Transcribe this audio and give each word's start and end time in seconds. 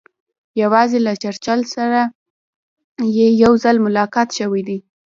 یوازې 0.61 0.97
له 1.05 1.13
چرچل 1.23 1.59
سره 1.75 2.01
یې 3.17 3.27
یو 3.43 3.53
ځل 3.63 3.75
ملاقات 3.85 4.29
شوی 4.39 4.61
دی. 4.67 4.79